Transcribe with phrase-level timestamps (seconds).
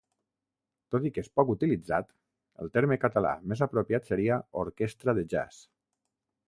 [0.95, 2.09] Tot i que és poc utilitzat,
[2.65, 5.67] el terme català més apropiat seria orquestra de jazz.